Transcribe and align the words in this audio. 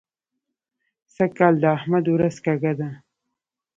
سږ 1.15 1.31
کال 1.37 1.53
د 1.61 1.65
احمد 1.77 2.05
ورځ 2.15 2.35
کږه 2.45 2.71
ده. 2.79 2.89